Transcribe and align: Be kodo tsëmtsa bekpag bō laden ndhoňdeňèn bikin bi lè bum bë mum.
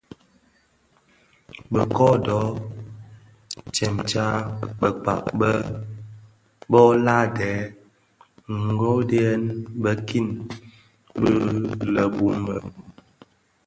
Be 1.71 1.81
kodo 1.97 2.37
tsëmtsa 3.73 4.25
bekpag 4.79 5.25
bō 6.71 6.81
laden 7.05 7.59
ndhoňdeňèn 8.65 9.43
bikin 9.81 10.27
bi 11.19 11.29
lè 11.95 12.03
bum 12.13 12.35
bë 12.45 12.55
mum. 12.63 12.65